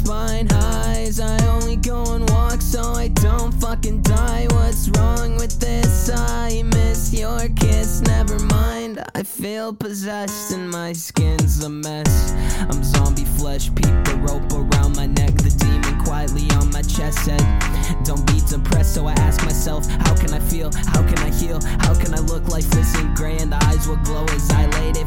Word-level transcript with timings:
long 0.00 0.46
highs. 0.48 1.20
I 1.20 1.36
only 1.48 1.76
go 1.76 2.14
and 2.14 2.28
walk 2.30 2.62
so 2.62 2.80
I 2.94 3.08
don't 3.08 3.52
fucking 3.52 4.02
die. 4.02 4.46
What's 4.50 4.88
wrong 4.90 5.36
with 5.36 5.60
this? 5.60 6.10
I 6.10 6.62
miss 6.62 7.12
your 7.12 7.48
kiss. 7.50 8.00
Never 8.00 8.38
mind. 8.38 9.04
I 9.14 9.22
feel 9.22 9.74
possessed 9.74 10.52
and 10.52 10.70
my 10.70 10.92
skin's 10.92 11.62
a 11.62 11.68
mess. 11.68 12.32
I'm 12.70 12.82
zombie 12.82 13.24
flesh. 13.24 13.68
Peep 13.74 13.94
the 14.04 14.18
rope 14.26 14.50
around 14.52 14.96
my 14.96 15.06
neck. 15.06 15.34
The 15.34 15.54
demon 15.58 16.02
quietly 16.04 16.48
on 16.56 16.70
my 16.70 16.82
chest 16.82 17.24
said, 17.24 17.42
Don't 18.04 18.26
be 18.26 18.40
depressed. 18.48 18.94
So 18.94 19.06
I 19.06 19.12
ask 19.12 19.42
myself, 19.44 19.86
How 19.86 20.14
can 20.14 20.32
I 20.32 20.40
feel? 20.40 20.70
How 20.74 21.02
can 21.02 21.18
I 21.18 21.30
heal? 21.30 21.60
How 21.80 21.94
can 21.94 22.14
I 22.14 22.20
look? 22.20 22.48
Life 22.48 22.74
isn't 22.74 23.14
grand. 23.14 23.52
The 23.52 23.62
eyes 23.66 23.86
will 23.86 24.02
glow 24.04 24.24
as 24.24 24.50
I 24.50 24.66
laid 24.78 24.96
it 24.96 25.06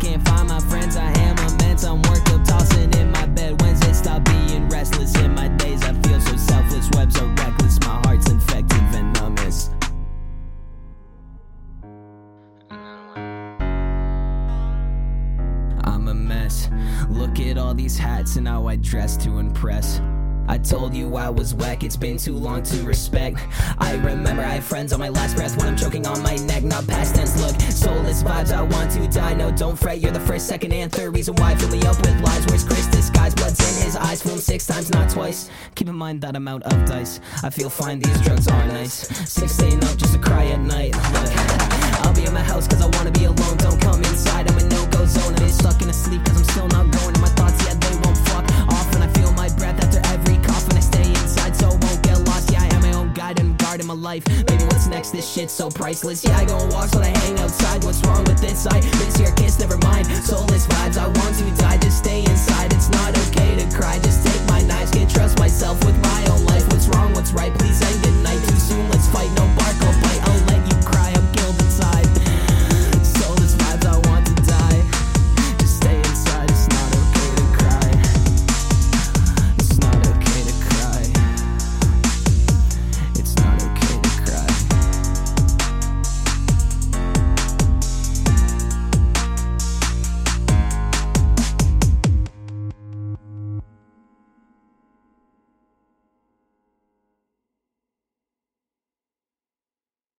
Can't 0.00 0.22
find 0.28 0.48
my 0.48 0.60
friends. 0.60 0.96
I 0.96 1.10
am 1.20 1.36
immense. 1.38 1.84
I'm 1.84 2.00
worked 2.02 2.30
up, 2.30 2.44
tossing 2.44 2.92
in 2.94 3.10
my 3.10 3.26
bed. 3.26 3.60
Wednesday, 3.60 3.92
stop 3.92 4.24
being 4.24 4.68
restless 4.68 5.16
in 5.16 5.34
my 5.34 5.48
days. 5.48 5.82
I 5.82 5.92
feel 6.02 6.20
so 6.20 6.36
selfless. 6.36 6.88
Webs 6.94 7.20
are 7.20 7.26
reckless. 7.26 7.80
My 7.80 8.00
heart's 8.04 8.30
infected, 8.30 8.82
venomous. 8.92 9.70
I'm 15.84 16.08
a 16.08 16.14
mess. 16.14 16.68
Look 17.08 17.40
at 17.40 17.58
all 17.58 17.74
these 17.74 17.98
hats 17.98 18.36
and 18.36 18.46
how 18.46 18.66
I 18.68 18.76
dress 18.76 19.16
to 19.18 19.38
impress. 19.38 20.00
I 20.48 20.58
told 20.58 20.94
you 20.94 21.16
I 21.16 21.28
was 21.28 21.54
whack, 21.54 21.82
it's 21.82 21.96
been 21.96 22.18
too 22.18 22.36
long 22.36 22.62
to 22.64 22.82
respect. 22.82 23.38
I 23.78 23.94
remember 23.96 24.42
I 24.42 24.54
have 24.54 24.64
friends 24.64 24.92
on 24.92 25.00
my 25.00 25.08
last 25.08 25.36
breath 25.36 25.56
when 25.56 25.68
I'm 25.68 25.76
choking 25.76 26.06
on 26.06 26.22
my 26.22 26.36
neck, 26.36 26.62
not 26.62 26.86
past 26.86 27.14
tense. 27.14 27.40
Look, 27.40 27.60
soulless 27.60 28.22
vibes, 28.22 28.52
I 28.52 28.62
want 28.62 28.90
to 28.92 29.08
die. 29.08 29.34
No, 29.34 29.50
don't 29.50 29.76
fret, 29.76 30.00
you're 30.00 30.12
the 30.12 30.20
first, 30.20 30.46
second, 30.46 30.72
and 30.72 30.90
third 30.90 31.14
reason 31.14 31.34
why. 31.36 31.54
Fill 31.56 31.70
me 31.70 31.80
up 31.82 31.96
with 31.98 32.20
lies. 32.20 32.46
Where's 32.46 32.64
Chris? 32.64 32.86
Disguise, 32.86 33.34
blood's 33.34 33.60
in 33.60 33.84
his 33.84 33.96
eyes. 33.96 34.22
Fool 34.22 34.34
him 34.34 34.38
six 34.38 34.66
times, 34.66 34.90
not 34.90 35.10
twice. 35.10 35.50
Keep 35.74 35.88
in 35.88 35.96
mind 35.96 36.20
that 36.20 36.36
amount 36.36 36.62
of 36.64 36.84
dice. 36.86 37.20
I 37.42 37.50
feel 37.50 37.70
fine, 37.70 37.98
these 37.98 38.20
drugs 38.20 38.48
are 38.48 38.66
nice. 38.66 39.08
Six 39.28 39.52
staying 39.52 39.82
up 39.84 39.96
just 39.96 40.14
to 40.14 40.18
cry 40.18 40.44
at 40.46 40.60
night. 40.60 40.75
life. 54.16 54.46
Baby, 54.46 54.64
what's 54.64 54.86
next? 54.86 55.10
This 55.10 55.30
shit's 55.30 55.52
so 55.52 55.70
priceless. 55.70 56.24
Yeah, 56.24 56.36
I 56.36 56.44
go 56.44 56.58
and 56.58 56.72
walk, 56.72 56.88
so 56.88 57.00
I 57.00 57.06
hang 57.06 57.38
outside. 57.38 57.84
What's 57.84 58.02
wrong 58.06 58.24
with 58.24 58.40
this? 58.40 58.66
I 58.66 58.80